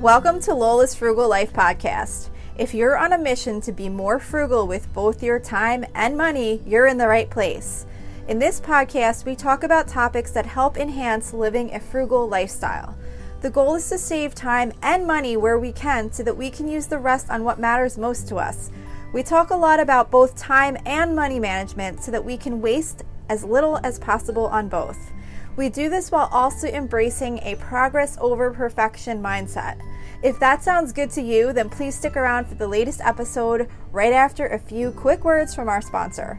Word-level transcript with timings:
Welcome 0.00 0.40
to 0.44 0.54
Lola's 0.54 0.94
Frugal 0.94 1.28
Life 1.28 1.52
Podcast. 1.52 2.30
If 2.56 2.72
you're 2.72 2.96
on 2.96 3.12
a 3.12 3.18
mission 3.18 3.60
to 3.60 3.70
be 3.70 3.90
more 3.90 4.18
frugal 4.18 4.66
with 4.66 4.90
both 4.94 5.22
your 5.22 5.38
time 5.38 5.84
and 5.94 6.16
money, 6.16 6.62
you're 6.64 6.86
in 6.86 6.96
the 6.96 7.06
right 7.06 7.28
place. 7.28 7.84
In 8.26 8.38
this 8.38 8.62
podcast, 8.62 9.26
we 9.26 9.36
talk 9.36 9.62
about 9.62 9.88
topics 9.88 10.30
that 10.30 10.46
help 10.46 10.78
enhance 10.78 11.34
living 11.34 11.74
a 11.74 11.80
frugal 11.80 12.26
lifestyle. 12.26 12.96
The 13.42 13.50
goal 13.50 13.74
is 13.74 13.90
to 13.90 13.98
save 13.98 14.34
time 14.34 14.72
and 14.80 15.06
money 15.06 15.36
where 15.36 15.58
we 15.58 15.70
can 15.70 16.10
so 16.10 16.22
that 16.22 16.38
we 16.38 16.48
can 16.48 16.66
use 16.66 16.86
the 16.86 16.96
rest 16.96 17.28
on 17.28 17.44
what 17.44 17.60
matters 17.60 17.98
most 17.98 18.26
to 18.28 18.36
us. 18.36 18.70
We 19.12 19.22
talk 19.22 19.50
a 19.50 19.54
lot 19.54 19.80
about 19.80 20.10
both 20.10 20.34
time 20.34 20.78
and 20.86 21.14
money 21.14 21.38
management 21.38 22.02
so 22.02 22.10
that 22.10 22.24
we 22.24 22.38
can 22.38 22.62
waste 22.62 23.02
as 23.28 23.44
little 23.44 23.78
as 23.84 23.98
possible 23.98 24.46
on 24.46 24.70
both. 24.70 25.12
We 25.56 25.68
do 25.68 25.90
this 25.90 26.10
while 26.10 26.30
also 26.32 26.68
embracing 26.68 27.40
a 27.40 27.56
progress 27.56 28.16
over 28.18 28.50
perfection 28.50 29.22
mindset. 29.22 29.78
If 30.22 30.38
that 30.40 30.62
sounds 30.62 30.92
good 30.92 31.10
to 31.12 31.22
you, 31.22 31.52
then 31.54 31.70
please 31.70 31.94
stick 31.94 32.14
around 32.14 32.46
for 32.46 32.54
the 32.54 32.68
latest 32.68 33.00
episode 33.00 33.70
right 33.90 34.12
after 34.12 34.46
a 34.46 34.58
few 34.58 34.90
quick 34.90 35.24
words 35.24 35.54
from 35.54 35.68
our 35.68 35.80
sponsor. 35.80 36.38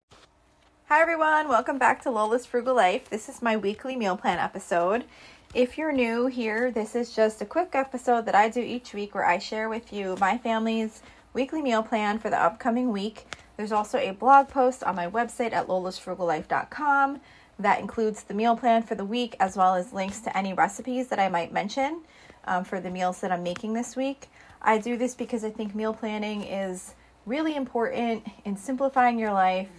Hi, 0.91 0.99
everyone. 0.99 1.47
Welcome 1.47 1.77
back 1.77 2.01
to 2.01 2.11
Lola's 2.11 2.45
Frugal 2.45 2.75
Life. 2.75 3.09
This 3.09 3.29
is 3.29 3.41
my 3.41 3.55
weekly 3.55 3.95
meal 3.95 4.17
plan 4.17 4.39
episode. 4.39 5.05
If 5.53 5.77
you're 5.77 5.93
new 5.93 6.27
here, 6.27 6.69
this 6.69 6.95
is 6.95 7.15
just 7.15 7.41
a 7.41 7.45
quick 7.45 7.69
episode 7.75 8.25
that 8.25 8.35
I 8.35 8.49
do 8.49 8.59
each 8.59 8.93
week 8.93 9.15
where 9.15 9.25
I 9.25 9.37
share 9.37 9.69
with 9.69 9.93
you 9.93 10.17
my 10.19 10.37
family's 10.37 11.01
weekly 11.33 11.61
meal 11.61 11.81
plan 11.81 12.19
for 12.19 12.29
the 12.29 12.37
upcoming 12.37 12.91
week. 12.91 13.25
There's 13.55 13.71
also 13.71 13.99
a 13.99 14.11
blog 14.11 14.49
post 14.49 14.83
on 14.83 14.97
my 14.97 15.09
website 15.09 15.53
at 15.53 15.67
lolasfrugallife.com 15.67 17.21
that 17.59 17.79
includes 17.79 18.23
the 18.23 18.33
meal 18.33 18.57
plan 18.57 18.83
for 18.83 18.95
the 18.95 19.05
week 19.05 19.37
as 19.39 19.55
well 19.55 19.75
as 19.75 19.93
links 19.93 20.19
to 20.19 20.37
any 20.37 20.51
recipes 20.51 21.07
that 21.07 21.19
I 21.19 21.29
might 21.29 21.53
mention 21.53 22.01
um, 22.43 22.65
for 22.65 22.81
the 22.81 22.89
meals 22.89 23.21
that 23.21 23.31
I'm 23.31 23.43
making 23.43 23.71
this 23.75 23.95
week. 23.95 24.27
I 24.61 24.77
do 24.77 24.97
this 24.97 25.15
because 25.15 25.45
I 25.45 25.51
think 25.51 25.73
meal 25.73 25.93
planning 25.93 26.43
is 26.43 26.95
really 27.25 27.55
important 27.55 28.27
in 28.43 28.57
simplifying 28.57 29.17
your 29.17 29.31
life 29.31 29.69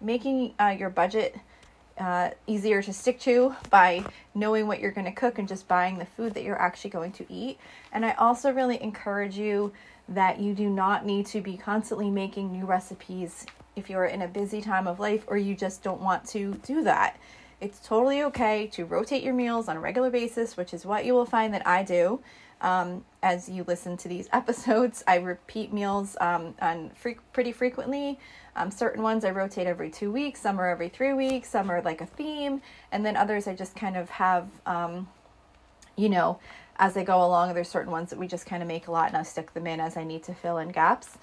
making 0.00 0.54
uh, 0.58 0.74
your 0.78 0.90
budget 0.90 1.36
uh, 1.98 2.30
easier 2.46 2.82
to 2.82 2.92
stick 2.92 3.18
to 3.20 3.54
by 3.70 4.04
knowing 4.34 4.66
what 4.66 4.80
you're 4.80 4.90
going 4.90 5.06
to 5.06 5.12
cook 5.12 5.38
and 5.38 5.48
just 5.48 5.66
buying 5.66 5.98
the 5.98 6.04
food 6.04 6.34
that 6.34 6.44
you're 6.44 6.60
actually 6.60 6.90
going 6.90 7.12
to 7.12 7.24
eat. 7.32 7.58
And 7.92 8.04
I 8.04 8.12
also 8.12 8.52
really 8.52 8.82
encourage 8.82 9.36
you 9.36 9.72
that 10.08 10.40
you 10.40 10.54
do 10.54 10.68
not 10.68 11.04
need 11.04 11.26
to 11.26 11.40
be 11.40 11.56
constantly 11.56 12.10
making 12.10 12.52
new 12.52 12.66
recipes 12.66 13.46
if 13.74 13.90
you're 13.90 14.04
in 14.06 14.22
a 14.22 14.28
busy 14.28 14.60
time 14.60 14.86
of 14.86 15.00
life 15.00 15.24
or 15.26 15.36
you 15.36 15.54
just 15.54 15.82
don't 15.82 16.00
want 16.00 16.26
to 16.28 16.54
do 16.66 16.82
that. 16.84 17.18
It's 17.60 17.80
totally 17.80 18.22
okay 18.24 18.66
to 18.68 18.84
rotate 18.84 19.22
your 19.22 19.34
meals 19.34 19.68
on 19.68 19.78
a 19.78 19.80
regular 19.80 20.10
basis, 20.10 20.56
which 20.56 20.74
is 20.74 20.84
what 20.84 21.06
you 21.06 21.14
will 21.14 21.24
find 21.24 21.54
that 21.54 21.66
I 21.66 21.82
do. 21.82 22.20
Um, 22.60 23.04
as 23.22 23.48
you 23.48 23.64
listen 23.64 23.96
to 23.98 24.08
these 24.08 24.28
episodes, 24.32 25.04
I 25.06 25.16
repeat 25.16 25.72
meals 25.72 26.16
um, 26.20 26.54
on 26.60 26.90
free- 26.90 27.18
pretty 27.32 27.52
frequently. 27.52 28.18
Um, 28.54 28.70
certain 28.70 29.02
ones 29.02 29.24
I 29.24 29.30
rotate 29.30 29.66
every 29.66 29.90
two 29.90 30.10
weeks, 30.10 30.40
some 30.40 30.58
are 30.58 30.68
every 30.68 30.88
three 30.88 31.12
weeks, 31.12 31.50
some 31.50 31.70
are 31.70 31.82
like 31.82 32.00
a 32.00 32.06
theme, 32.06 32.62
and 32.90 33.04
then 33.04 33.16
others 33.16 33.46
I 33.46 33.54
just 33.54 33.76
kind 33.76 33.96
of 33.96 34.08
have, 34.08 34.48
um, 34.64 35.08
you 35.96 36.08
know, 36.08 36.38
as 36.78 36.96
I 36.96 37.04
go 37.04 37.24
along. 37.24 37.52
There's 37.54 37.68
certain 37.68 37.92
ones 37.92 38.10
that 38.10 38.18
we 38.18 38.26
just 38.26 38.46
kind 38.46 38.62
of 38.62 38.68
make 38.68 38.86
a 38.86 38.90
lot, 38.90 39.08
and 39.08 39.16
I 39.16 39.22
stick 39.22 39.52
them 39.52 39.66
in 39.66 39.80
as 39.80 39.96
I 39.96 40.04
need 40.04 40.22
to 40.24 40.34
fill 40.34 40.58
in 40.58 40.70
gaps. 40.70 41.18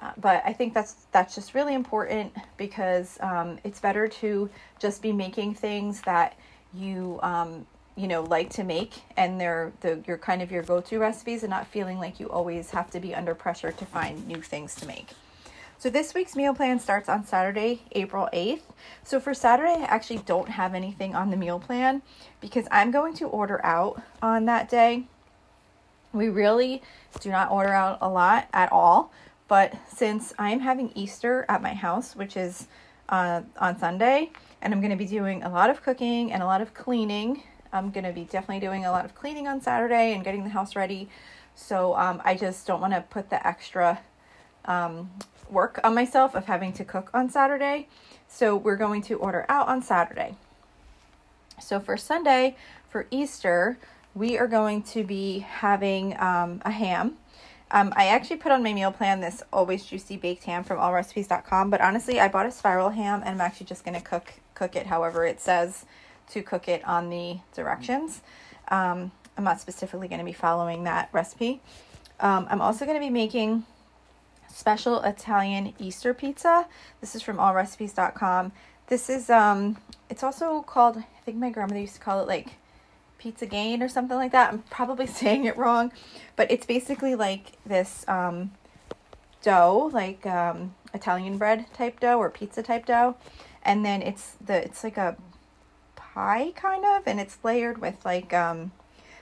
Uh, 0.00 0.12
but 0.18 0.42
I 0.44 0.52
think 0.52 0.74
that's 0.74 1.06
that's 1.12 1.34
just 1.34 1.54
really 1.54 1.74
important 1.74 2.32
because 2.56 3.18
um, 3.20 3.58
it's 3.64 3.80
better 3.80 4.08
to 4.08 4.50
just 4.78 5.00
be 5.00 5.12
making 5.12 5.54
things 5.54 6.02
that 6.02 6.36
you 6.74 7.18
um, 7.22 7.66
you 7.96 8.08
know 8.08 8.22
like 8.22 8.50
to 8.50 8.64
make 8.64 8.92
and 9.16 9.40
they're 9.40 9.72
the 9.80 10.02
your 10.06 10.18
kind 10.18 10.42
of 10.42 10.50
your 10.50 10.62
go-to 10.62 10.98
recipes 10.98 11.42
and 11.42 11.50
not 11.50 11.66
feeling 11.66 11.98
like 11.98 12.18
you 12.18 12.28
always 12.28 12.70
have 12.70 12.90
to 12.90 13.00
be 13.00 13.14
under 13.14 13.34
pressure 13.34 13.72
to 13.72 13.86
find 13.86 14.26
new 14.26 14.40
things 14.42 14.74
to 14.76 14.86
make. 14.86 15.10
So 15.78 15.90
this 15.90 16.14
week's 16.14 16.34
meal 16.34 16.54
plan 16.54 16.80
starts 16.80 17.10
on 17.10 17.26
Saturday, 17.26 17.82
April 17.92 18.28
8th. 18.32 18.62
So 19.02 19.20
for 19.20 19.34
Saturday, 19.34 19.82
I 19.82 19.84
actually 19.84 20.20
don't 20.20 20.48
have 20.48 20.74
anything 20.74 21.14
on 21.14 21.30
the 21.30 21.36
meal 21.36 21.58
plan 21.58 22.00
because 22.40 22.66
I'm 22.70 22.90
going 22.90 23.12
to 23.16 23.26
order 23.26 23.60
out 23.64 24.00
on 24.22 24.46
that 24.46 24.70
day. 24.70 25.04
We 26.12 26.30
really 26.30 26.80
do 27.20 27.30
not 27.30 27.50
order 27.50 27.74
out 27.74 27.98
a 28.00 28.08
lot 28.08 28.48
at 28.54 28.72
all, 28.72 29.12
but 29.46 29.74
since 29.92 30.32
I'm 30.38 30.60
having 30.60 30.90
Easter 30.94 31.44
at 31.48 31.60
my 31.60 31.74
house, 31.74 32.16
which 32.16 32.36
is 32.36 32.66
uh, 33.10 33.42
on 33.58 33.78
Sunday, 33.78 34.30
and 34.62 34.72
I'm 34.72 34.80
going 34.80 34.90
to 34.90 34.96
be 34.96 35.06
doing 35.06 35.42
a 35.42 35.50
lot 35.50 35.68
of 35.68 35.82
cooking 35.82 36.32
and 36.32 36.42
a 36.42 36.46
lot 36.46 36.62
of 36.62 36.72
cleaning, 36.72 37.42
I'm 37.74 37.90
going 37.90 38.04
to 38.04 38.12
be 38.12 38.24
definitely 38.24 38.60
doing 38.60 38.86
a 38.86 38.90
lot 38.92 39.04
of 39.04 39.14
cleaning 39.14 39.48
on 39.48 39.60
Saturday 39.60 40.14
and 40.14 40.24
getting 40.24 40.44
the 40.44 40.50
house 40.50 40.76
ready. 40.76 41.08
So 41.54 41.96
um, 41.96 42.22
I 42.24 42.34
just 42.34 42.66
don't 42.66 42.80
want 42.80 42.94
to 42.94 43.00
put 43.02 43.30
the 43.30 43.44
extra 43.46 44.00
um, 44.64 45.10
work 45.50 45.80
on 45.84 45.94
myself 45.94 46.34
of 46.34 46.46
having 46.46 46.72
to 46.74 46.84
cook 46.84 47.10
on 47.12 47.28
Saturday. 47.28 47.88
So 48.28 48.56
we're 48.56 48.76
going 48.76 49.02
to 49.02 49.14
order 49.14 49.44
out 49.48 49.68
on 49.68 49.82
Saturday. 49.82 50.36
So 51.60 51.80
for 51.80 51.96
Sunday, 51.96 52.56
for 52.88 53.06
Easter, 53.10 53.78
we 54.14 54.38
are 54.38 54.46
going 54.46 54.82
to 54.82 55.04
be 55.04 55.40
having 55.40 56.18
um, 56.18 56.62
a 56.64 56.70
ham. 56.70 57.16
Um, 57.70 57.92
I 57.96 58.06
actually 58.06 58.36
put 58.36 58.52
on 58.52 58.62
my 58.62 58.72
meal 58.72 58.92
plan 58.92 59.20
this 59.20 59.42
always 59.52 59.84
juicy 59.84 60.16
baked 60.16 60.44
ham 60.44 60.62
from 60.62 60.78
allrecipes.com, 60.78 61.70
but 61.70 61.80
honestly, 61.80 62.20
I 62.20 62.28
bought 62.28 62.46
a 62.46 62.50
spiral 62.52 62.90
ham 62.90 63.22
and 63.24 63.30
I'm 63.30 63.40
actually 63.40 63.66
just 63.66 63.84
going 63.84 63.98
to 63.98 64.04
cook 64.04 64.34
cook 64.54 64.76
it 64.76 64.86
however 64.86 65.26
it 65.26 65.40
says 65.40 65.84
to 66.30 66.42
cook 66.42 66.68
it 66.68 66.84
on 66.84 67.10
the 67.10 67.38
directions. 67.54 68.22
Um, 68.68 69.12
I'm 69.36 69.44
not 69.44 69.60
specifically 69.60 70.08
going 70.08 70.20
to 70.20 70.24
be 70.24 70.32
following 70.32 70.84
that 70.84 71.08
recipe. 71.12 71.60
Um, 72.20 72.46
I'm 72.50 72.60
also 72.60 72.84
going 72.84 72.96
to 72.96 73.04
be 73.04 73.10
making 73.10 73.64
special 74.48 75.02
Italian 75.02 75.74
Easter 75.78 76.14
pizza. 76.14 76.66
This 77.00 77.14
is 77.14 77.22
from 77.22 77.38
allrecipes.com. 77.38 78.52
This 78.86 79.10
is 79.10 79.30
um 79.30 79.78
it's 80.08 80.22
also 80.22 80.62
called 80.62 80.98
I 80.98 81.20
think 81.24 81.38
my 81.38 81.50
grandmother 81.50 81.80
used 81.80 81.94
to 81.94 82.00
call 82.00 82.20
it 82.20 82.28
like 82.28 82.54
pizza 83.18 83.46
gain 83.46 83.82
or 83.82 83.88
something 83.88 84.16
like 84.16 84.32
that. 84.32 84.52
I'm 84.52 84.60
probably 84.70 85.06
saying 85.20 85.44
it 85.44 85.56
wrong, 85.56 85.92
but 86.36 86.50
it's 86.50 86.66
basically 86.66 87.14
like 87.14 87.52
this 87.66 88.04
um 88.08 88.52
dough, 89.42 89.90
like 89.92 90.24
um 90.26 90.74
Italian 90.92 91.36
bread 91.38 91.66
type 91.72 91.98
dough 91.98 92.18
or 92.18 92.30
pizza 92.30 92.62
type 92.62 92.86
dough. 92.86 93.16
And 93.64 93.84
then 93.84 94.02
it's 94.02 94.36
the 94.44 94.64
it's 94.64 94.84
like 94.84 94.96
a 94.96 95.16
pie 96.14 96.52
kind 96.54 96.84
of 96.84 97.02
and 97.06 97.18
it's 97.20 97.38
layered 97.42 97.78
with 97.78 97.96
like 98.04 98.32
um 98.32 98.72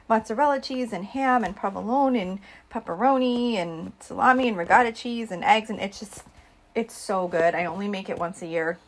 mozzarella 0.08 0.60
cheese 0.60 0.92
and 0.92 1.06
ham 1.06 1.42
and 1.42 1.56
provolone 1.56 2.14
and 2.14 2.38
pepperoni 2.70 3.54
and 3.54 3.92
salami 4.00 4.48
and 4.48 4.56
ricotta 4.56 4.92
cheese 4.92 5.30
and 5.30 5.42
eggs 5.42 5.70
and 5.70 5.80
it's 5.80 5.98
just 5.98 6.24
it's 6.74 6.96
so 6.96 7.28
good. 7.28 7.54
I 7.54 7.66
only 7.66 7.88
make 7.88 8.08
it 8.08 8.18
once 8.18 8.42
a 8.42 8.46
year 8.46 8.78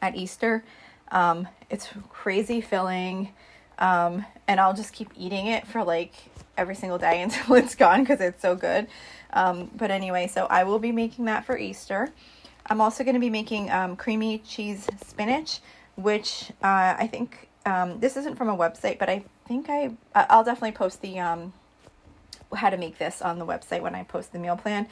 at 0.00 0.16
Easter. 0.16 0.64
Um, 1.10 1.48
it's 1.68 1.88
crazy 2.08 2.60
filling. 2.60 3.32
Um, 3.78 4.24
and 4.46 4.60
I'll 4.60 4.74
just 4.74 4.92
keep 4.92 5.10
eating 5.16 5.46
it 5.46 5.66
for 5.66 5.82
like 5.82 6.14
every 6.56 6.74
single 6.74 6.98
day 6.98 7.22
until 7.22 7.56
it's 7.56 7.74
gone 7.74 8.02
because 8.02 8.20
it's 8.20 8.42
so 8.42 8.54
good. 8.54 8.86
Um, 9.32 9.70
but 9.74 9.90
anyway, 9.90 10.26
so 10.26 10.46
I 10.46 10.64
will 10.64 10.78
be 10.78 10.92
making 10.92 11.26
that 11.26 11.44
for 11.44 11.56
Easter. 11.56 12.10
I'm 12.66 12.80
also 12.80 13.02
going 13.02 13.14
to 13.14 13.20
be 13.20 13.30
making 13.30 13.70
um, 13.70 13.96
creamy 13.96 14.38
cheese 14.38 14.86
spinach, 15.04 15.60
which 16.02 16.50
uh, 16.62 16.96
I 16.98 17.06
think 17.06 17.48
um, 17.66 18.00
this 18.00 18.16
isn't 18.16 18.36
from 18.36 18.48
a 18.48 18.56
website, 18.56 18.98
but 18.98 19.08
I 19.08 19.24
think 19.46 19.68
I 19.68 19.92
I'll 20.14 20.44
definitely 20.44 20.72
post 20.72 21.02
the 21.02 21.18
um, 21.18 21.52
how 22.54 22.70
to 22.70 22.76
make 22.76 22.98
this 22.98 23.22
on 23.22 23.38
the 23.38 23.46
website 23.46 23.82
when 23.82 23.94
I 23.94 24.02
post 24.04 24.32
the 24.32 24.38
meal 24.38 24.56
plan. 24.56 24.86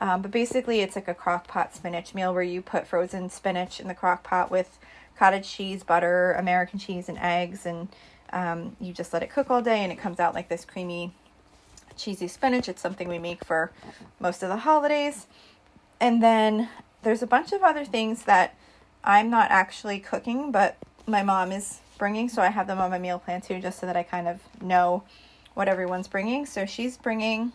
Um, 0.00 0.22
but 0.22 0.30
basically, 0.30 0.80
it's 0.80 0.96
like 0.96 1.08
a 1.08 1.14
crock 1.14 1.46
pot 1.46 1.74
spinach 1.74 2.14
meal 2.14 2.34
where 2.34 2.42
you 2.42 2.62
put 2.62 2.86
frozen 2.86 3.30
spinach 3.30 3.78
in 3.78 3.88
the 3.88 3.94
crock 3.94 4.22
pot 4.24 4.50
with 4.50 4.78
cottage 5.16 5.48
cheese, 5.48 5.84
butter, 5.84 6.32
American 6.32 6.78
cheese, 6.78 7.08
and 7.08 7.18
eggs, 7.18 7.66
and 7.66 7.88
um, 8.32 8.76
you 8.80 8.92
just 8.92 9.12
let 9.12 9.22
it 9.22 9.30
cook 9.30 9.50
all 9.50 9.62
day, 9.62 9.82
and 9.82 9.92
it 9.92 9.98
comes 9.98 10.18
out 10.18 10.34
like 10.34 10.48
this 10.48 10.64
creamy, 10.64 11.12
cheesy 11.96 12.26
spinach. 12.26 12.68
It's 12.68 12.80
something 12.80 13.08
we 13.08 13.18
make 13.18 13.44
for 13.44 13.70
most 14.18 14.42
of 14.42 14.48
the 14.48 14.56
holidays. 14.56 15.26
And 16.00 16.22
then 16.22 16.68
there's 17.02 17.22
a 17.22 17.26
bunch 17.26 17.52
of 17.52 17.62
other 17.62 17.84
things 17.84 18.24
that 18.24 18.56
I'm 19.04 19.30
not 19.30 19.50
actually 19.50 19.98
cooking, 19.98 20.52
but 20.52 20.76
my 21.06 21.22
mom 21.22 21.52
is 21.52 21.80
bringing, 21.98 22.28
so 22.28 22.42
I 22.42 22.48
have 22.48 22.66
them 22.66 22.78
on 22.78 22.90
my 22.90 22.98
meal 22.98 23.18
plan 23.18 23.40
too, 23.40 23.60
just 23.60 23.78
so 23.78 23.86
that 23.86 23.96
I 23.96 24.02
kind 24.02 24.28
of 24.28 24.40
know 24.60 25.04
what 25.54 25.68
everyone's 25.68 26.08
bringing. 26.08 26.46
So 26.46 26.66
she's 26.66 26.96
bringing 26.96 27.52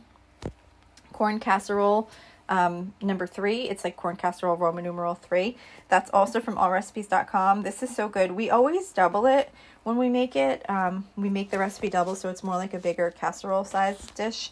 corn 1.14 1.40
casserole 1.40 2.10
um, 2.50 2.94
number 3.02 3.28
three. 3.28 3.70
It's 3.70 3.84
like 3.84 3.96
corn 3.96 4.16
casserole 4.16 4.56
Roman 4.56 4.84
numeral 4.84 5.16
three. 5.16 5.58
That's 5.90 6.10
also 6.12 6.40
from 6.40 6.56
allrecipes.com. 6.56 7.64
This 7.64 7.84
is 7.84 7.96
so 7.96 8.08
good. 8.08 8.32
We 8.32 8.50
always 8.50 8.92
double 8.92 9.26
it 9.26 9.52
when 9.84 9.98
we 9.98 10.10
make 10.10 10.36
it. 10.36 10.68
Um, 10.70 11.08
we 11.16 11.30
make 11.30 11.50
the 11.50 11.58
recipe 11.58 11.90
double, 11.90 12.16
so 12.16 12.30
it's 12.30 12.44
more 12.44 12.56
like 12.56 12.74
a 12.74 12.80
bigger 12.80 13.12
casserole 13.12 13.66
size 13.66 14.08
dish. 14.16 14.52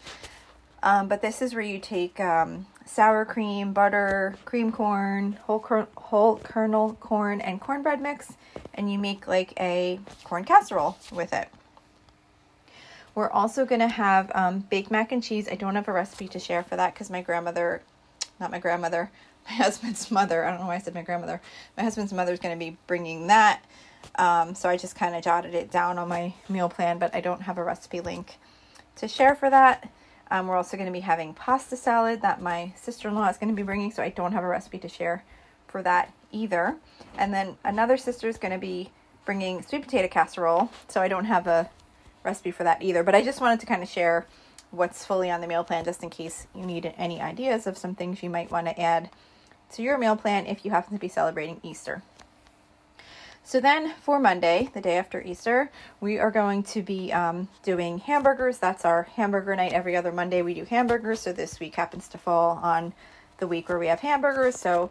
Um, 0.85 1.07
but 1.07 1.23
this 1.23 1.41
is 1.41 1.55
where 1.55 1.63
you 1.63 1.79
take 1.79 2.19
um, 2.19 2.67
sour 2.85 3.25
cream, 3.25 3.73
butter, 3.73 4.35
cream 4.45 4.71
corn, 4.71 5.33
whole, 5.47 5.65
whole 5.97 6.37
kernel 6.37 6.93
corn, 6.99 7.41
and 7.41 7.59
cornbread 7.59 7.99
mix, 7.99 8.33
and 8.75 8.91
you 8.91 8.99
make 8.99 9.27
like 9.27 9.53
a 9.59 9.99
corn 10.23 10.45
casserole 10.45 10.95
with 11.11 11.33
it. 11.33 11.49
We're 13.15 13.31
also 13.31 13.65
going 13.65 13.79
to 13.79 13.87
have 13.87 14.31
um, 14.35 14.59
baked 14.59 14.91
mac 14.91 15.11
and 15.11 15.23
cheese. 15.23 15.49
I 15.51 15.55
don't 15.55 15.73
have 15.73 15.87
a 15.87 15.91
recipe 15.91 16.27
to 16.27 16.39
share 16.39 16.61
for 16.61 16.75
that 16.75 16.93
because 16.93 17.09
my 17.09 17.21
grandmother, 17.21 17.81
not 18.39 18.51
my 18.51 18.59
grandmother, 18.59 19.09
my 19.49 19.55
husband's 19.55 20.11
mother, 20.11 20.45
I 20.45 20.51
don't 20.51 20.59
know 20.59 20.67
why 20.67 20.75
I 20.75 20.79
said 20.79 20.93
my 20.93 21.01
grandmother, 21.01 21.41
my 21.75 21.83
husband's 21.83 22.13
mother 22.13 22.33
is 22.33 22.39
going 22.39 22.57
to 22.57 22.63
be 22.63 22.77
bringing 22.85 23.25
that. 23.27 23.63
Um, 24.19 24.53
so 24.53 24.69
I 24.69 24.77
just 24.77 24.95
kind 24.95 25.15
of 25.15 25.23
jotted 25.23 25.55
it 25.55 25.71
down 25.71 25.97
on 25.97 26.07
my 26.07 26.35
meal 26.47 26.69
plan, 26.69 26.99
but 26.99 27.15
I 27.15 27.21
don't 27.21 27.41
have 27.41 27.57
a 27.57 27.63
recipe 27.63 28.01
link 28.01 28.37
to 28.97 29.07
share 29.07 29.33
for 29.33 29.49
that. 29.49 29.89
Um, 30.31 30.47
we're 30.47 30.57
also 30.57 30.77
going 30.77 30.87
to 30.87 30.93
be 30.93 31.01
having 31.01 31.33
pasta 31.33 31.77
salad 31.77 32.21
that 32.21 32.41
my 32.41 32.73
sister 32.75 33.07
in 33.07 33.15
law 33.15 33.29
is 33.29 33.37
going 33.37 33.49
to 33.49 33.55
be 33.55 33.63
bringing, 33.63 33.91
so 33.91 34.01
I 34.01 34.09
don't 34.09 34.31
have 34.31 34.43
a 34.43 34.47
recipe 34.47 34.79
to 34.79 34.89
share 34.89 35.23
for 35.67 35.81
that 35.83 36.13
either. 36.31 36.77
And 37.17 37.33
then 37.33 37.57
another 37.63 37.97
sister 37.97 38.27
is 38.27 38.37
going 38.37 38.53
to 38.53 38.57
be 38.57 38.91
bringing 39.25 39.61
sweet 39.61 39.83
potato 39.83 40.07
casserole, 40.07 40.71
so 40.87 41.01
I 41.01 41.07
don't 41.07 41.25
have 41.25 41.47
a 41.47 41.69
recipe 42.23 42.51
for 42.51 42.63
that 42.63 42.81
either. 42.81 43.03
But 43.03 43.15
I 43.15 43.23
just 43.23 43.41
wanted 43.41 43.59
to 43.59 43.65
kind 43.65 43.83
of 43.83 43.89
share 43.89 44.25
what's 44.71 45.05
fully 45.05 45.29
on 45.29 45.41
the 45.41 45.47
meal 45.47 45.63
plan 45.63 45.85
just 45.85 46.03
in 46.03 46.09
case 46.09 46.47
you 46.55 46.65
need 46.65 46.93
any 46.97 47.21
ideas 47.21 47.67
of 47.67 47.77
some 47.77 47.95
things 47.95 48.23
you 48.23 48.29
might 48.29 48.51
want 48.51 48.67
to 48.67 48.79
add 48.79 49.09
to 49.73 49.81
your 49.81 49.97
meal 49.97 50.15
plan 50.15 50.45
if 50.45 50.65
you 50.65 50.71
happen 50.71 50.93
to 50.93 50.99
be 50.99 51.07
celebrating 51.07 51.59
Easter. 51.63 52.01
So 53.47 53.59
then 53.59 53.93
for 54.01 54.19
Monday, 54.19 54.71
the 54.73 54.81
day 54.81 54.97
after 54.97 55.21
Easter, 55.21 55.69
we 56.01 56.17
are 56.17 56.31
going 56.31 56.63
to 56.63 56.81
be 56.81 57.13
um, 57.13 57.47
doing 57.61 57.99
hamburgers. 57.99 58.57
That's 58.57 58.83
our 58.85 59.03
hamburger 59.03 59.55
night. 59.55 59.71
Every 59.71 59.95
other 59.95 60.11
Monday 60.11 60.41
we 60.41 60.55
do 60.55 60.65
hamburgers. 60.65 61.19
So 61.19 61.31
this 61.31 61.59
week 61.59 61.75
happens 61.75 62.07
to 62.07 62.17
fall 62.17 62.59
on 62.63 62.91
the 63.37 63.45
week 63.45 63.69
where 63.69 63.77
we 63.77 63.85
have 63.85 63.99
hamburgers. 63.99 64.59
So 64.59 64.89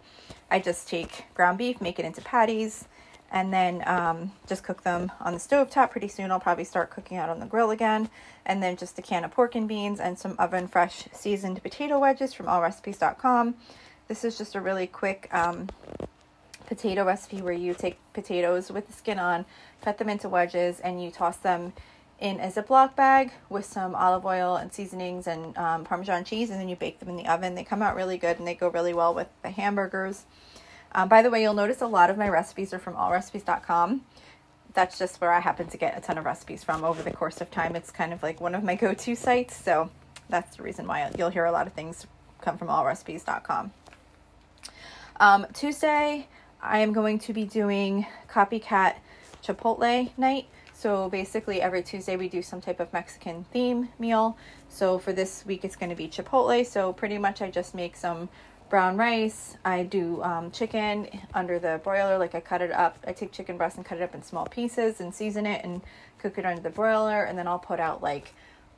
I 0.52 0.60
just 0.60 0.86
take 0.86 1.24
ground 1.34 1.58
beef, 1.58 1.80
make 1.80 1.98
it 1.98 2.04
into 2.04 2.20
patties, 2.20 2.86
and 3.32 3.52
then 3.52 3.82
um, 3.88 4.30
just 4.46 4.62
cook 4.62 4.84
them 4.84 5.10
on 5.20 5.32
the 5.32 5.40
stove 5.40 5.68
top. 5.68 5.90
Pretty 5.90 6.06
soon 6.06 6.30
I'll 6.30 6.38
probably 6.38 6.62
start 6.62 6.90
cooking 6.90 7.16
out 7.16 7.30
on 7.30 7.40
the 7.40 7.46
grill 7.46 7.72
again. 7.72 8.08
And 8.46 8.62
then 8.62 8.76
just 8.76 8.96
a 9.00 9.02
can 9.02 9.24
of 9.24 9.32
pork 9.32 9.56
and 9.56 9.66
beans 9.66 9.98
and 9.98 10.16
some 10.16 10.36
oven 10.38 10.68
fresh 10.68 11.08
seasoned 11.10 11.60
potato 11.60 11.98
wedges 11.98 12.32
from 12.32 12.46
allrecipes.com. 12.46 13.56
This 14.06 14.22
is 14.22 14.38
just 14.38 14.54
a 14.54 14.60
really 14.60 14.86
quick 14.86 15.28
um, 15.32 15.70
potato 16.66 17.04
recipe 17.04 17.42
where 17.42 17.52
you 17.54 17.74
take 17.74 17.98
potatoes 18.12 18.70
with 18.70 18.86
the 18.86 18.92
skin 18.92 19.18
on, 19.18 19.44
cut 19.82 19.98
them 19.98 20.08
into 20.08 20.28
wedges, 20.28 20.80
and 20.80 21.02
you 21.02 21.10
toss 21.10 21.36
them 21.36 21.72
in 22.18 22.40
a 22.40 22.46
Ziploc 22.46 22.94
bag 22.94 23.32
with 23.48 23.64
some 23.64 23.94
olive 23.94 24.24
oil 24.24 24.56
and 24.56 24.72
seasonings 24.72 25.26
and 25.26 25.56
um, 25.58 25.84
Parmesan 25.84 26.24
cheese, 26.24 26.50
and 26.50 26.60
then 26.60 26.68
you 26.68 26.76
bake 26.76 27.00
them 27.00 27.08
in 27.08 27.16
the 27.16 27.26
oven. 27.26 27.54
They 27.54 27.64
come 27.64 27.82
out 27.82 27.96
really 27.96 28.18
good 28.18 28.38
and 28.38 28.46
they 28.46 28.54
go 28.54 28.68
really 28.68 28.94
well 28.94 29.14
with 29.14 29.28
the 29.42 29.50
hamburgers. 29.50 30.24
Um, 30.92 31.08
by 31.08 31.22
the 31.22 31.30
way, 31.30 31.42
you'll 31.42 31.54
notice 31.54 31.80
a 31.80 31.86
lot 31.86 32.10
of 32.10 32.16
my 32.16 32.28
recipes 32.28 32.72
are 32.72 32.78
from 32.78 32.94
allrecipes.com. 32.94 34.02
That's 34.74 34.98
just 34.98 35.20
where 35.20 35.32
I 35.32 35.40
happen 35.40 35.66
to 35.68 35.76
get 35.76 35.98
a 35.98 36.00
ton 36.00 36.18
of 36.18 36.24
recipes 36.24 36.62
from 36.64 36.84
over 36.84 37.02
the 37.02 37.10
course 37.10 37.40
of 37.40 37.50
time. 37.50 37.76
It's 37.76 37.90
kind 37.90 38.12
of 38.12 38.22
like 38.22 38.40
one 38.40 38.54
of 38.54 38.62
my 38.62 38.74
go 38.74 38.94
to 38.94 39.14
sites, 39.14 39.56
so 39.56 39.90
that's 40.28 40.56
the 40.56 40.62
reason 40.62 40.86
why 40.86 41.10
you'll 41.18 41.30
hear 41.30 41.44
a 41.44 41.52
lot 41.52 41.66
of 41.66 41.72
things 41.72 42.06
come 42.40 42.58
from 42.58 42.68
allrecipes.com. 42.68 43.72
Um, 45.20 45.46
Tuesday, 45.52 46.26
I 46.64 46.78
am 46.78 46.94
going 46.94 47.18
to 47.20 47.34
be 47.34 47.44
doing 47.44 48.06
copycat 48.26 48.94
Chipotle 49.44 50.10
night. 50.16 50.46
So 50.72 51.10
basically, 51.10 51.60
every 51.60 51.82
Tuesday 51.82 52.16
we 52.16 52.26
do 52.28 52.40
some 52.40 52.62
type 52.62 52.80
of 52.80 52.90
Mexican 52.90 53.44
theme 53.52 53.90
meal. 53.98 54.38
So 54.70 54.98
for 54.98 55.12
this 55.12 55.44
week, 55.44 55.62
it's 55.64 55.76
going 55.76 55.90
to 55.90 55.94
be 55.94 56.08
Chipotle. 56.08 56.64
So 56.64 56.94
pretty 56.94 57.18
much, 57.18 57.42
I 57.42 57.50
just 57.50 57.74
make 57.74 57.96
some 57.96 58.30
brown 58.70 58.96
rice. 58.96 59.58
I 59.62 59.82
do 59.82 60.22
um, 60.22 60.50
chicken 60.50 61.06
under 61.34 61.58
the 61.58 61.82
broiler, 61.84 62.16
like 62.16 62.34
I 62.34 62.40
cut 62.40 62.62
it 62.62 62.72
up. 62.72 62.96
I 63.06 63.12
take 63.12 63.30
chicken 63.30 63.58
breast 63.58 63.76
and 63.76 63.84
cut 63.84 63.98
it 63.98 64.02
up 64.02 64.14
in 64.14 64.22
small 64.22 64.46
pieces 64.46 65.02
and 65.02 65.14
season 65.14 65.44
it 65.44 65.62
and 65.64 65.82
cook 66.18 66.38
it 66.38 66.46
under 66.46 66.62
the 66.62 66.70
broiler. 66.70 67.24
And 67.24 67.38
then 67.38 67.46
I'll 67.46 67.58
put 67.58 67.78
out 67.78 68.02
like 68.02 68.32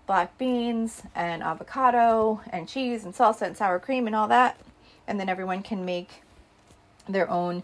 black 0.08 0.36
beans 0.38 1.02
and 1.14 1.40
avocado 1.40 2.40
and 2.50 2.68
cheese 2.68 3.04
and 3.04 3.14
salsa 3.14 3.42
and 3.42 3.56
sour 3.56 3.78
cream 3.78 4.08
and 4.08 4.16
all 4.16 4.26
that. 4.26 4.60
And 5.06 5.20
then 5.20 5.28
everyone 5.28 5.62
can 5.62 5.84
make 5.84 6.22
their 7.08 7.30
own 7.30 7.62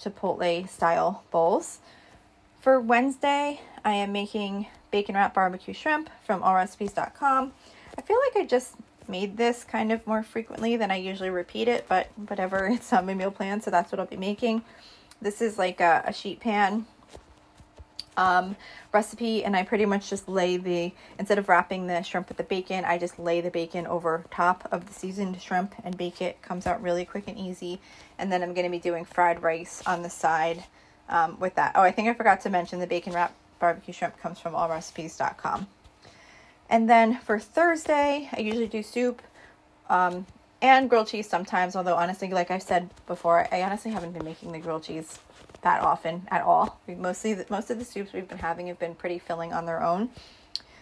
Chipotle 0.00 0.68
style 0.68 1.22
bowls. 1.30 1.78
For 2.60 2.80
Wednesday, 2.80 3.60
I 3.84 3.92
am 3.94 4.12
making 4.12 4.66
bacon 4.90 5.14
wrap 5.14 5.34
barbecue 5.34 5.74
shrimp 5.74 6.10
from 6.24 6.42
allrecipes.com. 6.42 7.52
I 7.96 8.00
feel 8.02 8.18
like 8.26 8.44
I 8.44 8.46
just 8.46 8.74
made 9.08 9.36
this 9.36 9.64
kind 9.64 9.90
of 9.90 10.06
more 10.06 10.22
frequently 10.22 10.76
than 10.76 10.90
I 10.90 10.96
usually 10.96 11.30
repeat 11.30 11.68
it, 11.68 11.86
but 11.88 12.08
whatever, 12.28 12.66
it's 12.72 12.92
on 12.92 13.06
my 13.06 13.14
meal 13.14 13.30
plan, 13.30 13.60
so 13.60 13.70
that's 13.70 13.90
what 13.90 14.00
I'll 14.00 14.06
be 14.06 14.16
making. 14.16 14.62
This 15.20 15.40
is 15.40 15.58
like 15.58 15.80
a, 15.80 16.02
a 16.06 16.12
sheet 16.12 16.40
pan 16.40 16.86
um, 18.18 18.56
recipe, 18.92 19.44
and 19.44 19.56
I 19.56 19.62
pretty 19.62 19.86
much 19.86 20.10
just 20.10 20.28
lay 20.28 20.56
the, 20.56 20.92
instead 21.18 21.38
of 21.38 21.48
wrapping 21.48 21.86
the 21.86 22.02
shrimp 22.02 22.28
with 22.28 22.36
the 22.36 22.42
bacon, 22.42 22.84
I 22.84 22.98
just 22.98 23.18
lay 23.18 23.40
the 23.40 23.50
bacon 23.50 23.86
over 23.86 24.24
top 24.30 24.68
of 24.72 24.86
the 24.86 24.92
seasoned 24.92 25.40
shrimp 25.40 25.74
and 25.84 25.96
bake 25.96 26.20
it. 26.20 26.42
Comes 26.42 26.66
out 26.66 26.82
really 26.82 27.04
quick 27.04 27.28
and 27.28 27.38
easy. 27.38 27.80
And 28.18 28.30
then 28.30 28.42
I'm 28.42 28.54
going 28.54 28.66
to 28.66 28.70
be 28.70 28.80
doing 28.80 29.04
fried 29.04 29.40
rice 29.42 29.82
on 29.86 30.02
the 30.02 30.10
side 30.10 30.64
um, 31.08 31.38
with 31.38 31.54
that. 31.54 31.72
Oh, 31.76 31.82
I 31.82 31.92
think 31.92 32.08
I 32.08 32.14
forgot 32.14 32.40
to 32.40 32.50
mention 32.50 32.80
the 32.80 32.88
bacon 32.88 33.12
wrap 33.12 33.32
barbecue 33.60 33.94
shrimp 33.94 34.18
comes 34.18 34.40
from 34.40 34.52
allrecipes.com. 34.52 35.68
And 36.68 36.90
then 36.90 37.18
for 37.20 37.38
Thursday, 37.38 38.28
I 38.32 38.40
usually 38.40 38.68
do 38.68 38.82
soup 38.82 39.22
um, 39.88 40.26
and 40.60 40.90
grilled 40.90 41.06
cheese 41.06 41.28
sometimes, 41.28 41.76
although 41.76 41.94
honestly, 41.94 42.28
like 42.30 42.50
I've 42.50 42.62
said 42.62 42.90
before, 43.06 43.46
I 43.52 43.62
honestly 43.62 43.92
haven't 43.92 44.12
been 44.12 44.24
making 44.24 44.52
the 44.52 44.58
grilled 44.58 44.82
cheese 44.82 45.18
that 45.62 45.82
often 45.82 46.26
at 46.30 46.42
all. 46.42 46.80
We 46.86 46.94
mostly 46.94 47.36
most 47.48 47.70
of 47.70 47.78
the 47.78 47.84
soups 47.84 48.12
we've 48.12 48.28
been 48.28 48.38
having 48.38 48.68
have 48.68 48.78
been 48.78 48.94
pretty 48.94 49.18
filling 49.18 49.52
on 49.52 49.66
their 49.66 49.82
own. 49.82 50.10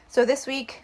So 0.08 0.24
this 0.24 0.46
week 0.46 0.82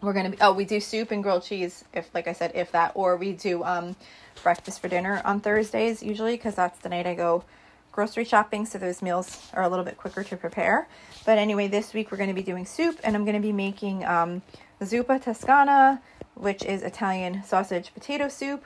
we're 0.00 0.12
gonna 0.12 0.30
be 0.30 0.38
oh 0.40 0.52
we 0.52 0.64
do 0.64 0.80
soup 0.80 1.10
and 1.10 1.22
grilled 1.22 1.42
cheese 1.42 1.84
if 1.92 2.12
like 2.14 2.26
I 2.26 2.32
said 2.32 2.52
if 2.54 2.72
that 2.72 2.92
or 2.94 3.16
we 3.16 3.32
do 3.32 3.62
um 3.64 3.96
breakfast 4.42 4.80
for 4.80 4.88
dinner 4.88 5.20
on 5.24 5.40
Thursdays 5.40 6.02
usually 6.02 6.36
because 6.36 6.54
that's 6.54 6.78
the 6.78 6.88
night 6.88 7.06
I 7.06 7.14
go 7.14 7.44
grocery 7.92 8.24
shopping 8.24 8.64
so 8.64 8.78
those 8.78 9.02
meals 9.02 9.50
are 9.52 9.62
a 9.62 9.68
little 9.68 9.84
bit 9.84 9.96
quicker 9.96 10.22
to 10.24 10.36
prepare. 10.36 10.88
But 11.26 11.38
anyway, 11.38 11.68
this 11.68 11.92
week 11.92 12.10
we're 12.10 12.18
going 12.18 12.30
to 12.30 12.34
be 12.34 12.42
doing 12.42 12.64
soup 12.64 12.98
and 13.04 13.16
I'm 13.16 13.24
going 13.24 13.34
to 13.34 13.42
be 13.42 13.52
making 13.52 14.04
um, 14.04 14.42
zuppa 14.80 15.22
toscana, 15.22 16.00
which 16.34 16.64
is 16.64 16.82
Italian 16.82 17.42
sausage 17.44 17.92
potato 17.92 18.28
soup. 18.28 18.64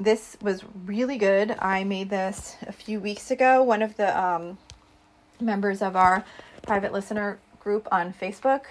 This 0.00 0.38
was 0.40 0.64
really 0.86 1.18
good. 1.18 1.54
I 1.58 1.84
made 1.84 2.08
this 2.08 2.56
a 2.66 2.72
few 2.72 3.00
weeks 3.00 3.30
ago. 3.30 3.62
One 3.62 3.82
of 3.82 3.98
the 3.98 4.18
um, 4.18 4.56
members 5.38 5.82
of 5.82 5.94
our 5.94 6.24
private 6.62 6.90
listener 6.90 7.38
group 7.58 7.86
on 7.92 8.14
Facebook 8.14 8.62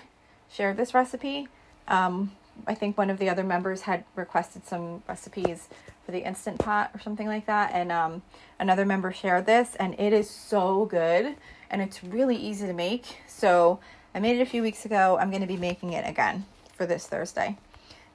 shared 0.52 0.76
this 0.76 0.96
recipe. 0.96 1.48
Um, 1.88 2.32
I 2.66 2.74
think 2.74 2.98
one 2.98 3.12
of 3.12 3.20
the 3.20 3.30
other 3.30 3.44
members 3.44 3.82
had 3.82 4.06
requested 4.16 4.66
some 4.66 5.04
recipes 5.08 5.70
for 6.04 6.12
the 6.12 6.26
instant 6.28 6.58
pot 6.58 6.90
or 6.96 7.00
something 7.00 7.28
like 7.28 7.46
that, 7.46 7.74
and 7.76 7.92
um, 7.92 8.24
another 8.60 8.84
member 8.84 9.14
shared 9.14 9.46
this, 9.46 9.76
and 9.76 9.94
it 10.00 10.14
is 10.14 10.28
so 10.28 10.86
good 10.86 11.36
and 11.70 11.80
it's 11.80 12.04
really 12.04 12.38
easy 12.38 12.66
to 12.66 12.74
make. 12.74 13.22
So 13.28 13.80
I 14.16 14.20
made 14.20 14.40
it 14.40 14.42
a 14.42 14.48
few 14.48 14.64
weeks 14.64 14.84
ago. 14.84 15.20
I'm 15.22 15.30
going 15.30 15.42
to 15.42 15.48
be 15.48 15.58
making 15.58 15.94
it 15.94 16.10
again 16.10 16.48
for 16.74 16.88
this 16.88 17.06
Thursday, 17.06 17.60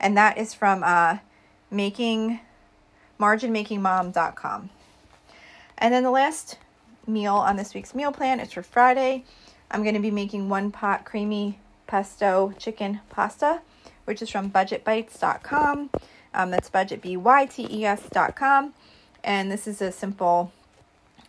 and 0.00 0.16
that 0.16 0.36
is 0.36 0.52
from 0.52 0.82
uh, 0.82 1.18
making 1.70 2.40
marginmakingmom.com. 3.18 4.70
And 5.78 5.94
then 5.94 6.02
the 6.02 6.10
last 6.10 6.58
meal 7.06 7.34
on 7.34 7.56
this 7.56 7.74
week's 7.74 7.94
meal 7.94 8.12
plan 8.12 8.40
is 8.40 8.52
for 8.52 8.62
Friday. 8.62 9.24
I'm 9.70 9.82
going 9.82 9.94
to 9.94 10.00
be 10.00 10.10
making 10.10 10.48
one 10.48 10.70
pot 10.70 11.04
creamy 11.04 11.58
pesto 11.86 12.52
chicken 12.58 13.00
pasta, 13.10 13.60
which 14.04 14.22
is 14.22 14.30
from 14.30 14.50
budgetbytes.com. 14.50 15.90
Um, 16.32 16.50
that's 16.50 16.70
budgetbytes.com. 16.70 18.74
And 19.22 19.50
this 19.50 19.66
is 19.66 19.80
a 19.80 19.90
simple, 19.90 20.52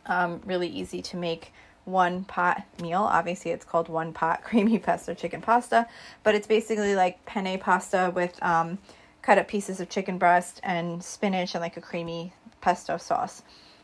um, 0.06 0.42
really 0.46 0.68
easy 0.68 1.02
to 1.02 1.18
make 1.18 1.54
one 1.86 2.26
pot 2.26 2.64
meal. 2.82 3.02
Obviously, 3.02 3.52
it's 3.52 3.66
called 3.66 3.88
one 3.88 4.12
pot 4.12 4.44
creamy 4.44 4.80
pesto 4.80 5.14
chicken 5.14 5.42
pasta, 5.42 5.88
but 6.24 6.36
it's 6.36 6.48
basically 6.48 6.96
like 6.96 7.24
penne 7.26 7.58
pasta 7.60 8.12
with 8.14 8.42
um, 8.44 8.78
cut 9.26 9.40
up 9.40 9.48
pieces 9.48 9.80
of 9.80 9.90
chicken 9.90 10.20
breast 10.20 10.60
and 10.62 11.04
spinach 11.04 11.56
and 11.56 11.62
like 11.62 11.78
a 11.78 11.82
creamy 11.82 12.32
pesto 12.62 12.96
sauce. 12.96 13.42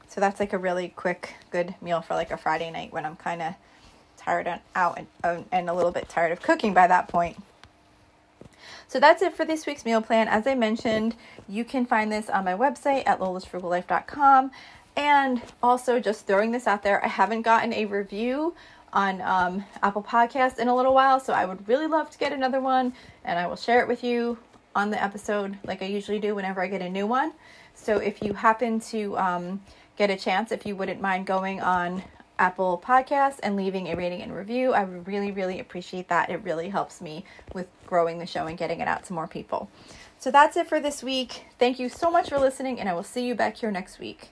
So 0.08 0.22
that's 0.22 0.40
like 0.40 0.54
a 0.54 0.58
really 0.58 0.90
quick, 0.90 1.34
good 1.50 1.74
meal 1.82 2.02
for 2.02 2.14
like 2.14 2.30
a 2.30 2.38
Friday 2.38 2.70
night 2.70 2.94
when 2.94 3.06
I'm 3.06 3.16
kind 3.16 3.42
of 3.42 3.56
tired 4.18 4.46
and 4.46 4.62
out 4.76 5.00
and, 5.24 5.46
and 5.52 5.68
a 5.68 5.74
little 5.74 5.92
bit 5.92 6.08
tired 6.08 6.32
of 6.32 6.44
cooking 6.44 6.76
by 6.76 6.86
that 6.86 7.08
point. 7.08 7.42
So 8.88 9.00
that's 9.00 9.24
it 9.24 9.36
for 9.36 9.44
this 9.44 9.66
week's 9.66 9.84
meal 9.84 10.02
plan. 10.02 10.28
As 10.28 10.46
I 10.46 10.54
mentioned, 10.54 11.16
you 11.50 11.66
can 11.66 11.88
find 11.88 12.12
this 12.12 12.30
on 12.30 12.46
my 12.46 12.54
website 12.54 13.08
at 13.08 13.20
lolasfrugallife.com. 13.20 14.52
And 14.96 15.42
also, 15.64 16.00
just 16.00 16.28
throwing 16.28 16.52
this 16.52 16.68
out 16.68 16.84
there, 16.84 17.04
I 17.04 17.08
haven't 17.08 17.44
gotten 17.44 17.74
a 17.74 17.86
review 17.86 18.54
on 18.92 19.22
um, 19.22 19.64
Apple 19.82 20.04
Podcasts 20.04 20.60
in 20.60 20.68
a 20.68 20.76
little 20.76 20.94
while, 20.94 21.22
so 21.22 21.32
I 21.32 21.46
would 21.46 21.66
really 21.70 21.88
love 21.88 22.10
to 22.10 22.18
get 22.18 22.34
another 22.34 22.60
one, 22.60 22.94
and 23.24 23.40
I 23.40 23.48
will 23.48 23.56
share 23.56 23.80
it 23.80 23.88
with 23.88 24.04
you 24.04 24.38
on 24.76 24.90
the 24.90 25.02
episode 25.02 25.58
like 25.66 25.82
I 25.82 25.86
usually 25.86 26.20
do 26.20 26.36
whenever 26.36 26.62
I 26.62 26.68
get 26.68 26.82
a 26.82 26.90
new 26.90 27.08
one. 27.08 27.34
So 27.74 27.98
if 27.98 28.22
you 28.22 28.34
happen 28.34 28.80
to 28.92 29.18
um, 29.18 29.62
get 29.98 30.10
a 30.10 30.16
chance, 30.16 30.52
if 30.52 30.66
you 30.66 30.76
wouldn't 30.76 31.02
mind 31.02 31.26
going 31.26 31.62
on 31.62 32.04
Apple 32.40 32.82
Podcasts 32.84 33.40
and 33.44 33.56
leaving 33.56 33.88
a 33.88 33.96
rating 33.96 34.22
and 34.22 34.36
review, 34.36 34.74
I 34.74 34.84
would 34.84 35.08
really, 35.08 35.32
really 35.32 35.60
appreciate 35.60 36.10
that. 36.10 36.30
It 36.30 36.38
really 36.44 36.70
helps 36.70 37.00
me 37.02 37.24
with 37.54 37.68
growing 37.86 38.18
the 38.18 38.26
show 38.26 38.48
and 38.48 38.58
getting 38.58 38.80
it 38.80 38.88
out 38.88 39.04
to 39.06 39.14
more 39.14 39.28
people. 39.28 39.70
So 40.18 40.32
that's 40.32 40.58
it 40.58 40.68
for 40.68 40.80
this 40.80 41.04
week. 41.04 41.46
Thank 41.60 41.80
you 41.80 41.90
so 41.90 42.12
much 42.12 42.30
for 42.30 42.40
listening, 42.40 42.80
and 42.80 42.88
I 42.88 42.94
will 42.94 43.04
see 43.04 43.26
you 43.26 43.36
back 43.36 43.58
here 43.58 43.72
next 43.72 44.00
week. 44.00 44.30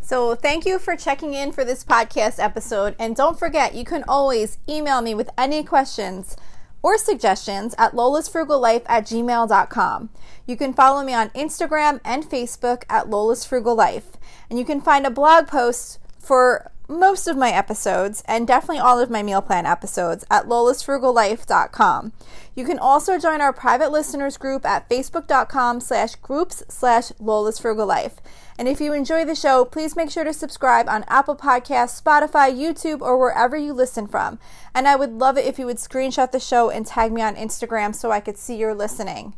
So, 0.00 0.34
thank 0.34 0.64
you 0.64 0.78
for 0.78 0.96
checking 0.96 1.34
in 1.34 1.52
for 1.52 1.64
this 1.64 1.84
podcast 1.84 2.42
episode. 2.42 2.96
And 2.98 3.14
don't 3.14 3.38
forget, 3.38 3.74
you 3.74 3.84
can 3.84 4.04
always 4.08 4.56
email 4.66 5.02
me 5.02 5.14
with 5.14 5.28
any 5.36 5.62
questions 5.62 6.36
or 6.82 6.96
suggestions 6.98 7.74
at 7.78 7.92
lolasfrugallife 7.92 8.82
at 8.86 9.04
gmail.com. 9.04 10.10
You 10.46 10.56
can 10.56 10.72
follow 10.72 11.04
me 11.04 11.12
on 11.14 11.30
Instagram 11.30 12.00
and 12.04 12.24
Facebook 12.24 12.84
at 12.88 13.10
Lola's 13.10 13.44
Frugal 13.44 13.74
Life. 13.74 14.12
And 14.48 14.58
you 14.58 14.64
can 14.64 14.80
find 14.80 15.06
a 15.06 15.10
blog 15.10 15.46
post 15.46 15.98
for 16.18 16.70
most 16.88 17.28
of 17.28 17.36
my 17.36 17.50
episodes 17.50 18.22
and 18.26 18.46
definitely 18.46 18.78
all 18.78 18.98
of 18.98 19.10
my 19.10 19.22
meal 19.22 19.42
plan 19.42 19.66
episodes 19.66 20.24
at 20.30 20.46
lolasfrugallife.com. 20.46 22.12
You 22.54 22.64
can 22.64 22.78
also 22.78 23.18
join 23.18 23.40
our 23.40 23.52
private 23.52 23.92
listeners 23.92 24.36
group 24.36 24.64
at 24.64 24.88
facebook.com 24.88 25.80
slash 25.80 26.14
groups 26.16 26.62
slash 26.68 27.10
lolasfrugallife. 27.20 28.14
And 28.58 28.66
if 28.66 28.80
you 28.80 28.92
enjoy 28.92 29.24
the 29.24 29.36
show, 29.36 29.64
please 29.64 29.94
make 29.94 30.10
sure 30.10 30.24
to 30.24 30.32
subscribe 30.32 30.88
on 30.88 31.04
Apple 31.06 31.36
Podcasts, 31.36 32.02
Spotify, 32.02 32.52
YouTube, 32.52 33.00
or 33.02 33.16
wherever 33.16 33.56
you 33.56 33.72
listen 33.72 34.08
from. 34.08 34.40
And 34.74 34.88
I 34.88 34.96
would 34.96 35.12
love 35.12 35.38
it 35.38 35.44
if 35.44 35.58
you 35.58 35.66
would 35.66 35.76
screenshot 35.76 36.32
the 36.32 36.40
show 36.40 36.68
and 36.68 36.84
tag 36.84 37.12
me 37.12 37.22
on 37.22 37.36
Instagram 37.36 37.94
so 37.94 38.10
I 38.10 38.20
could 38.20 38.36
see 38.36 38.56
you're 38.56 38.74
listening. 38.74 39.34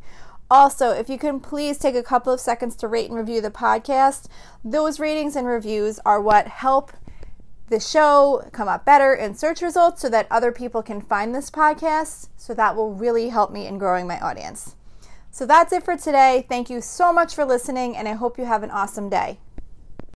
Also, 0.50 0.90
if 0.90 1.08
you 1.08 1.18
can 1.18 1.38
please 1.38 1.78
take 1.78 1.94
a 1.94 2.02
couple 2.02 2.32
of 2.32 2.40
seconds 2.40 2.74
to 2.76 2.88
rate 2.88 3.08
and 3.08 3.18
review 3.18 3.40
the 3.40 3.50
podcast, 3.50 4.26
those 4.64 4.98
ratings 4.98 5.36
and 5.36 5.46
reviews 5.46 6.00
are 6.04 6.20
what 6.20 6.48
help 6.48 6.92
the 7.70 7.80
show 7.80 8.44
come 8.52 8.68
up 8.68 8.84
better 8.84 9.14
in 9.14 9.34
search 9.34 9.62
results 9.62 10.02
so 10.02 10.08
that 10.10 10.26
other 10.30 10.52
people 10.52 10.82
can 10.82 11.00
find 11.00 11.34
this 11.34 11.50
podcast. 11.50 12.28
So 12.36 12.52
that 12.54 12.76
will 12.76 12.92
really 12.92 13.28
help 13.28 13.52
me 13.52 13.66
in 13.66 13.78
growing 13.78 14.06
my 14.06 14.20
audience. 14.20 14.74
So 15.30 15.46
that's 15.46 15.72
it 15.72 15.84
for 15.84 15.96
today. 15.96 16.44
Thank 16.48 16.68
you 16.68 16.80
so 16.80 17.12
much 17.12 17.34
for 17.34 17.44
listening, 17.44 17.96
and 17.96 18.08
I 18.08 18.14
hope 18.14 18.36
you 18.36 18.44
have 18.44 18.64
an 18.64 18.70
awesome 18.72 19.08
day. 19.08 19.38